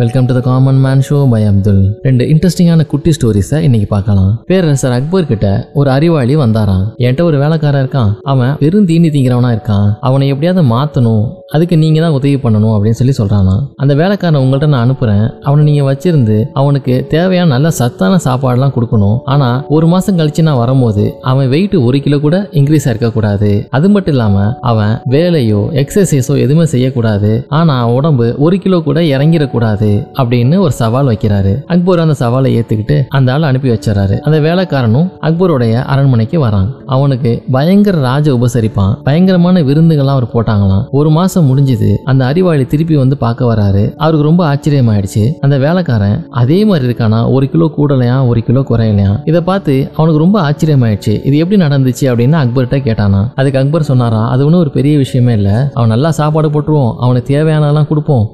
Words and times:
Welcome 0.00 0.26
to 0.28 0.34
the 0.36 0.40
common 0.46 0.78
man 0.82 1.02
show 1.06 1.16
by 1.30 1.40
Abdul 1.48 1.80
ரெண்டு 2.04 2.24
இன்ட்ரெஸ்டிங்கான 2.32 2.84
குட்டி 2.90 3.10
ஸ்டோரிஸை 3.16 3.58
இன்னைக்கு 3.66 3.88
பார்க்கலாம். 3.92 4.28
பேரரசர் 4.50 4.94
அக்பர் 4.96 5.26
கிட்ட 5.30 5.46
ஒரு 5.78 5.88
அறிவாளி 5.94 6.34
வந்தாராம். 6.42 6.84
என்கிட்ட 7.02 7.22
ஒரு 7.30 7.36
வேலைக்காரன் 7.42 7.82
இருக்கான். 7.84 8.12
அவன் 8.32 8.52
பெரும் 8.60 8.86
தீனி 8.90 9.08
திங்கிறவனா 9.14 9.50
இருக்கான். 9.56 9.88
அவனை 10.08 10.28
எப்படியாவது 10.34 10.62
மாத்தணும். 10.74 11.24
அதுக்கு 11.56 11.76
நீங்க 11.82 11.98
தான் 12.04 12.16
உதவி 12.18 12.38
பண்ணணும் 12.44 12.74
அப்படின்னு 12.76 12.98
சொல்லி 13.00 13.14
சொல்றானா 13.18 13.56
அந்த 13.82 13.92
வேலைக்காரன் 14.00 14.40
உங்கள்கிட்ட 14.44 14.68
நான் 14.74 14.84
அனுப்புறேன். 14.86 15.24
அவனை 15.46 15.64
நீங்க 15.68 15.84
வச்சிருந்து 15.90 16.38
அவனுக்கு 16.62 16.94
தேவையான 17.14 17.50
நல்ல 17.54 17.74
சத்தான 17.80 18.20
சாப்பாடுலாம் 18.26 18.74
கொடுக்கணும். 18.76 19.18
ஆனா 19.34 19.50
ஒரு 19.78 19.88
மாசம் 19.94 20.18
கழிச்சு 20.20 20.46
நான் 20.48 20.60
வரும்போது 20.62 21.04
அவன் 21.32 21.52
வெயிட் 21.54 21.76
ஒரு 21.88 22.00
கிலோ 22.06 22.20
கூட 22.26 22.38
இன்க்ரீஸ் 22.60 22.88
இருக்கக்கூடாது. 22.92 23.52
அது 23.78 23.92
மட்டும் 23.96 24.16
இல்லாம 24.16 24.46
அவன் 24.72 24.94
வேலையோ 25.16 25.62
எக்ஸசைஸோ 25.84 26.36
எதுவுமே 26.46 26.68
செய்யக்கூடாது. 26.76 27.32
ஆனா 27.60 27.76
உடம்பு 27.98 28.28
ஒரு 28.46 28.58
கிலோ 28.64 28.80
கூட 28.88 29.00
இறங்கிடக்கூடாது. 29.14 29.88
அப்படின்னு 29.92 30.58
ஒரு 30.58 30.72
சவால் 30.72 31.06
வைக்கிறாரு. 31.06 31.64
அக்பர் 31.64 31.98
அந்த 31.98 32.28
சவாலை 32.28 32.48
ஏத்துக்கிட்டு 32.58 33.04
அந்த 33.08 33.32
ஆள் 33.32 33.42
அனுப்பி 33.42 33.68
வச்சிடறாரு. 33.68 34.18
அந்த 34.18 34.40
வேலைக்காரனும் 34.40 35.08
அக்பருடைய 35.20 35.82
அரண்மனைக்கு 35.84 36.46
வரான். 36.46 36.68
அவனுக்கு 36.86 37.42
பயங்கர 37.50 37.98
ராஜ 37.98 38.32
உபசரிப்பான். 38.32 38.94
பயங்கரமான 39.02 39.60
விருந்துகள்லாம் 39.60 40.16
அவர் 40.16 40.32
போட்டாங்களாம். 40.34 40.88
ஒரு 40.90 41.10
மாசம் 41.10 41.48
முடிஞ்சது. 41.50 41.96
அந்த 42.04 42.26
அறிவாளி 42.26 42.64
திருப்பி 42.66 42.96
வந்து 42.96 43.16
பார்க்க 43.16 43.54
வராரு. 43.54 43.94
அவருக்கு 43.96 44.26
ரொம்ப 44.26 44.54
ஆச்சரியமாயிடுச்சு. 44.54 45.32
அந்த 45.40 45.58
வேலைக்காரன் 45.58 46.26
அதே 46.30 46.64
மாதிரி 46.64 46.92
இருக்கானா? 46.92 47.32
ஒரு 47.32 47.50
கிலோ 47.50 47.70
கூடலையா? 47.78 48.28
ஒரு 48.28 48.42
கிலோ 48.42 48.60
குறையலையா? 48.60 49.20
இதை 49.24 49.40
பார்த்து 49.40 49.90
அவனுக்கு 49.96 50.20
ரொம்ப 50.20 50.50
ஆச்சரியமாயிடுச்சு. 50.50 51.26
இது 51.26 51.36
எப்படி 51.36 51.62
நடந்துச்சு 51.62 52.00
அப்படின்னு 52.00 52.38
அக்பர்கிட்ட 52.44 52.78
கேட்டானா. 52.80 53.30
அதுக்கு 53.34 53.58
அக்பர் 53.58 53.82
சொன்னாரா? 53.82 54.28
அது 54.28 54.44
ஒன்றும் 54.44 54.60
ஒரு 54.60 54.70
பெரிய 54.70 54.96
விஷயமே 54.96 55.32
இல்லை. 55.32 55.52
அவன் 55.74 55.88
நல்லா 55.88 56.10
சாப்பாடு 56.10 56.48
போட்டுருவோம். 56.48 56.94
அவனுக்கு 56.98 57.36
தேவையானதெல்லாம் 57.36 57.86
கொடுப்போம். 57.86 58.30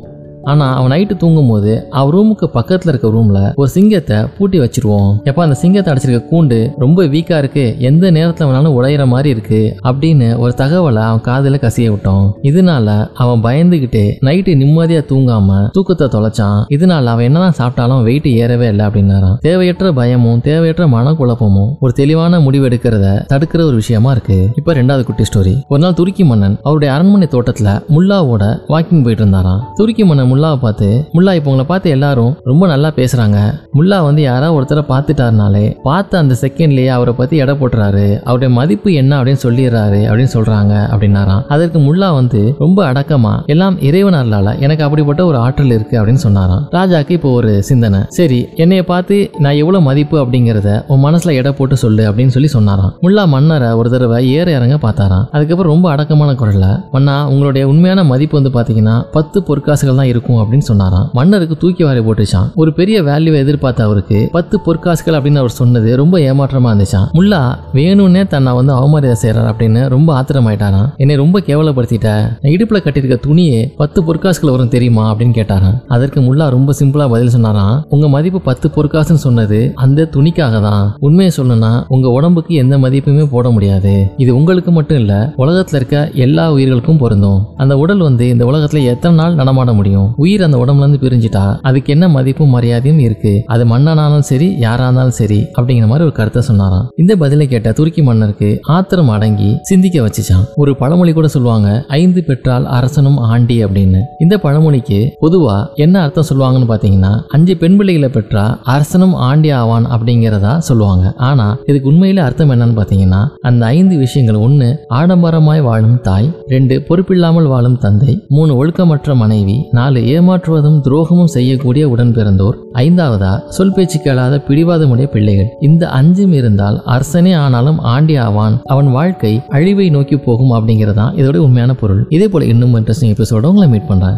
ஆனால் 0.50 0.72
அவன் 0.78 0.92
நைட்டு 0.94 1.14
தூங்கும்போது 1.22 1.72
அவன் 1.98 2.12
ரூமுக்கு 2.16 2.46
பக்கத்தில் 2.56 2.90
இருக்க 2.92 3.08
ரூமில் 3.16 3.40
ஒரு 3.60 3.68
சிங்கத்தை 3.76 4.18
பூட்டி 4.36 4.58
வச்சிருவோம். 4.62 5.10
எப்போ 5.28 5.40
அந்த 5.46 5.56
சிங்கத்தை 5.62 5.90
அடைச்சிருக்க 5.92 6.30
கூண்டு 6.32 6.58
ரொம்ப 6.84 7.06
வீக்காக 7.14 7.40
இருக்கு. 7.42 7.64
எந்த 7.88 8.04
நேரத்தில் 8.16 8.48
வேணாலும் 8.48 8.76
உடையிற 8.78 9.04
மாதிரி 9.12 9.28
இருக்கு 9.34 9.60
அப்படின்னு 9.88 10.28
ஒரு 10.42 10.52
தகவலை 10.60 11.02
அவன் 11.08 11.24
காதில் 11.28 11.62
கசிய 11.64 11.88
விட்டோம் 11.92 12.26
இதனால 12.50 12.96
அவன் 13.24 13.42
பயந்துகிட்டு 13.46 14.04
நைட்டு 14.28 14.54
நிம்மதியாக 14.62 15.06
தூங்காம 15.12 15.58
தூக்கத்தை 15.76 16.08
தொலைச்சான். 16.14 16.60
இதனால 16.76 17.12
அவன் 17.14 17.26
என்னதான் 17.28 17.58
சாப்பிட்டாலும் 17.60 18.04
வெயிட் 18.08 18.28
ஏறவே 18.42 18.68
இல்லை 18.72 18.84
அப்படின்னாரான் 18.88 19.36
தேவையற்ற 19.46 19.92
பயமும் 20.00 20.40
தேவையற்ற 20.48 20.86
மனக்குழப்பமும் 20.96 21.70
ஒரு 21.84 21.92
தெளிவான 22.00 22.40
முடிவு 22.46 22.64
எடுக்கிறத 22.68 23.06
தடுக்கிற 23.32 23.60
ஒரு 23.70 23.76
விஷயமா 23.82 24.10
இருக்கு. 24.16 24.38
இப்போ 24.60 24.72
ரெண்டாவது 24.80 25.04
குட்டி 25.08 25.26
ஸ்டோரி 25.30 25.54
ஒரு 25.72 25.82
நாள் 25.84 25.98
துருக்கி 26.00 26.24
மன்னன் 26.30 26.56
அவருடைய 26.66 26.90
அரண்மனை 26.94 27.28
தோட்டத்தில் 27.34 27.72
முல்லாவோட 27.96 28.44
வாக்கிங் 28.72 29.04
போயிட்டு 29.06 29.24
இருந்தாராம். 29.24 29.60
துருக்கி 29.80 30.04
மன்னன் 30.08 30.30
முல்லாவை 30.36 30.58
பார்த்து 30.64 30.88
முல்லா 31.16 31.32
இப்போ 31.38 31.48
உங்களை 31.50 31.66
பார்த்து 31.70 31.88
எல்லாரும் 31.96 32.32
ரொம்ப 32.48 32.64
நல்லா 32.72 32.88
பேசுறாங்க. 32.98 33.38
முல்லா 33.76 33.98
வந்து 34.06 34.22
யாராவது 34.28 34.56
ஒருத்தரை 34.58 34.82
பார்த்துட்டாருனாலே 34.90 35.62
பார்த்த 35.86 36.18
அந்த 36.22 36.34
செகண்ட்லயே 36.40 36.90
அவரை 36.96 37.12
பத்தி 37.20 37.36
எடை 37.42 37.54
போட்டுறாரு. 37.60 38.06
அவருடைய 38.26 38.50
மதிப்பு 38.58 38.88
என்ன 39.00 39.12
அப்படின்னு 39.18 39.42
சொல்லிடுறாரு 39.44 40.00
அப்படின்னு 40.08 40.32
சொல்றாங்க 40.34 40.74
அப்படின்னாராம். 40.92 41.42
அதற்கு 41.54 41.78
முல்லா 41.86 42.08
வந்து 42.18 42.40
ரொம்ப 42.64 42.78
அடக்கமா 42.90 43.32
எல்லாம் 43.54 43.76
இறைவனர்களால 43.88 44.54
எனக்கு 44.64 44.84
அப்படிப்பட்ட 44.86 45.24
ஒரு 45.30 45.38
ஆற்றல் 45.44 45.74
இருக்கு 45.76 45.94
அப்படின்னு 46.00 46.24
சொன்னாராம். 46.26 46.62
ராஜாக்கு 46.76 47.16
இப்போ 47.18 47.30
ஒரு 47.38 47.52
சிந்தனை. 47.70 48.00
சரி 48.18 48.40
என்னைய 48.64 48.82
பார்த்து 48.92 49.18
நான் 49.44 49.60
எவ்வளவு 49.62 49.86
மதிப்பு 49.88 50.18
அப்படிங்கிறத 50.22 50.70
உன் 50.92 51.04
மனசுல 51.06 51.34
எடை 51.40 51.52
போட்டு 51.60 51.78
சொல்லு 51.84 52.04
அப்படின்னு 52.10 52.34
சொல்லி 52.36 52.50
சொன்னாராம். 52.56 52.92
முல்லா 53.06 53.24
மன்னரை 53.36 53.70
ஒரு 53.80 53.90
தடவை 53.94 54.20
ஏற 54.36 54.46
இறங்க 54.58 54.78
பார்த்தாராம். 54.86 55.26
அதுக்கப்புறம் 55.36 55.74
ரொம்ப 55.74 55.88
அடக்கமான 55.94 56.36
குரல்ல 56.42 56.68
மன்னா 56.94 57.16
உங்களுடைய 57.32 57.64
உண்மையான 57.72 58.04
மதிப்பு 58.12 58.40
வந்து 58.40 58.54
பாத்தீங்கன்னா 58.58 58.96
பத்து 59.16 59.38
பொற்காசுகள் 59.48 60.00
தான் 60.00 60.10
இருக்கும். 60.12 60.24
அப்படின்னு 60.34 60.68
சொன்னாராம். 60.70 61.10
மன்னருக்கு 61.12 61.56
தூக்கி 61.56 61.84
வாரி 61.84 62.00
போட்டுச்சான் 62.00 62.48
ஒரு 62.54 62.72
பெரிய 62.72 63.02
வேல்யூவை 63.02 63.36
எதிர்பார்த்த 63.36 63.84
அவருக்கு 63.84 64.28
பத்து 64.32 64.60
பொற்காசுகள் 64.66 65.16
அப்படின்னு 65.18 65.42
அவர் 65.42 65.50
சொன்னது 65.50 65.96
ரொம்ப 65.96 66.18
ஏமாற்றமா 66.18 66.70
இருந்துச்சான் 66.74 67.08
முல்லா 67.14 67.40
வேணும்னே 67.74 68.26
தன்னை 68.26 68.52
வந்து 68.52 68.72
அவமரியாதை 68.72 69.16
செய்யறாரு 69.22 69.52
அப்படின்னு 69.52 69.88
ரொம்ப 69.88 70.20
ஆத்திரமாயிட்டாராம். 70.20 70.88
என்னை 70.96 71.16
ரொம்ப 71.16 71.40
கேவலப்படுத்திட்ட 71.40 72.08
நான் 72.10 72.54
இடுப்புல 72.56 72.80
கட்டியிருக்க 72.86 73.18
துணியே 73.26 73.72
பத்து 73.76 74.02
பொற்காசுகள் 74.02 74.50
வரும் 74.50 74.68
தெரியுமா 74.68 75.14
அப்படின்னு 75.14 75.36
கேட்டாராம். 75.38 75.78
அதற்கு 75.88 76.20
முல்லா 76.20 76.48
ரொம்ப 76.48 76.74
சிம்பிளா 76.78 77.10
பதில் 77.10 77.28
சொன்னாராம். 77.28 77.84
உங்க 77.88 78.08
மதிப்பு 78.08 78.40
பத்து 78.40 78.70
பொற்காசுன்னு 78.76 79.24
சொன்னது 79.26 79.72
அந்த 79.74 80.08
துணிக்காக 80.12 80.62
தான். 80.62 80.96
உண்மையை 80.98 81.34
சொல்லணும்னா 81.36 81.84
உங்க 81.88 82.08
உடம்புக்கு 82.08 82.54
எந்த 82.54 82.78
மதிப்புமே 82.78 83.28
போட 83.30 83.50
முடியாது. 83.50 84.06
இது 84.16 84.36
உங்களுக்கு 84.36 84.70
மட்டும் 84.70 84.98
இல்ல 84.98 85.32
உலகத்துல 85.38 85.74
இருக்க 85.74 86.10
எல்லா 86.14 86.52
உயிர்களுக்கும் 86.52 86.98
பொருந்தும். 86.98 87.46
அந்த 87.56 87.78
உடல் 87.78 87.98
வந்து 87.98 88.28
இந்த 88.28 88.44
உலகத்துல 88.44 88.84
எத்தனை 88.84 89.16
நாள் 89.16 89.34
நடமாட 89.34 89.72
முடியும்? 89.72 90.14
உயிர் 90.22 90.44
அந்த 90.46 90.58
உடம்புல 90.62 90.84
இருந்து 90.84 91.00
பிரிஞ்சுட்டா 91.04 91.44
அதுக்கு 91.68 91.92
என்ன 91.94 92.08
மதிப்பும் 92.16 92.52
மரியாதையும் 92.56 93.00
இருக்கு? 93.06 93.32
அது 93.54 93.64
மன்னனாலும் 93.72 94.26
சரி 94.30 94.48
யாரா 94.64 94.84
இருந்தாலும் 94.84 95.16
சரி 95.20 95.38
அப்படிங்கிற 95.56 95.86
மாதிரி 95.90 96.06
ஒரு 96.08 96.14
கருத்தை 96.18 96.42
சொன்னாராம். 96.48 96.86
இந்த 97.02 97.12
பதிலை 97.22 97.46
கேட்ட 97.52 97.72
துருக்கி 97.78 98.02
மன்னருக்கு 98.08 98.50
ஆத்திரம் 98.76 99.12
அடங்கி 99.16 99.50
சிந்திக்க 99.70 99.96
வச்சுச்சான் 100.06 100.44
ஒரு 100.62 100.74
பழமொழி 100.82 101.12
கூட 101.12 101.28
சொல்லுவாங்க 101.34 101.68
ஐந்து 102.00 102.22
பெற்றால் 102.28 102.66
அரசனும் 102.76 103.18
ஆண்டி 103.30 103.58
அப்படின்னு. 103.64 104.00
இந்த 104.24 104.34
பழமொழிக்கு 104.44 105.00
பொதுவா 105.24 105.56
என்ன 105.84 106.02
அர்த்தம் 106.04 106.28
சொல்லுவாங்கன்னு 106.30 106.70
பாத்தீங்கன்னா 106.72 107.12
அஞ்சு 107.36 107.56
பெண் 107.62 107.76
பிள்ளைகளை 107.78 108.10
பெற்றா 108.16 108.44
அரசனும் 108.74 109.14
ஆண்டி 109.28 109.50
ஆவான் 109.60 109.86
அப்படிங்கிறதா 109.96 110.54
சொல்லுவாங்க. 110.68 111.04
ஆனா 111.28 111.46
இதுக்கு 111.66 111.90
உண்மையில 111.92 112.24
அர்த்தம் 112.28 112.52
என்னன்னு 112.54 112.78
பாத்தீங்கன்னா 112.80 113.22
அந்த 113.50 113.62
ஐந்து 113.76 113.96
விஷயங்கள் 114.04 114.42
ஒண்ணு 114.46 114.68
ஆடம்பரமாய் 115.00 115.62
வாழும் 115.68 116.00
தாய் 116.08 116.28
ரெண்டு 116.54 116.74
பொறுப்பில்லாமல் 116.88 117.50
வாழும் 117.52 117.78
தந்தை 117.84 118.12
மூணு 118.36 118.52
ஒழுக்கமற்ற 118.60 119.14
மனைவி 119.22 119.56
நாலு 119.78 119.95
ஏமாற்றுவதும் 120.00 120.80
துரோகமும் 120.84 121.24
செய்யக்கூடிய 121.24 121.88
உடன் 121.88 122.14
பிறந்தோர் 122.14 122.54
ஐந்தாவதா 122.74 123.48
சொல் 123.48 123.72
பேச்சு 123.72 124.00
கேளாத 124.00 124.42
பிடிவாதமுடைய 124.48 125.06
பிள்ளைகள். 125.06 125.56
இந்த 125.60 125.88
அஞ்சும் 125.88 126.32
இருந்தால் 126.32 126.82
அரசனே 126.84 127.32
ஆனாலும் 127.32 127.78
ஆண்டி 127.78 128.16
ஆவான். 128.16 128.60
அவன் 128.64 128.90
வாழ்க்கை 128.90 129.40
அழிவை 129.48 129.90
நோக்கி 129.90 130.16
போகும் 130.16 130.52
அப்படிங்கிறதான் 130.52 131.14
இதோட 131.16 131.36
உண்மையான 131.36 131.74
பொருள். 131.74 132.06
இதே 132.08 132.28
போல 132.28 132.44
இன்னும் 132.44 132.74
இன்ட்ரெஸ்டிங் 132.74 133.14
எபிசோட 133.16 133.46
உங்களை 133.46 133.68
மீட் 133.68 133.86
பண்றேன். 133.86 134.16